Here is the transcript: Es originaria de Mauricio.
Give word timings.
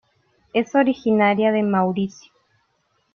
Es 0.53 0.73
originaria 0.73 1.51
de 1.51 1.61
Mauricio. 1.61 2.31